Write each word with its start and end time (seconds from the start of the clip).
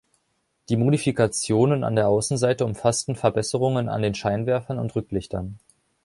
Die 0.69 0.77
Modifikationen 0.77 1.83
an 1.83 1.95
der 1.95 2.07
Außenseite 2.07 2.65
umfassten 2.65 3.15
Verbesserungen 3.15 3.87
an 3.87 4.01
den 4.01 4.15
Scheinwerfern 4.15 4.79
und 4.79 4.95
Rücklichtern. 4.95 5.59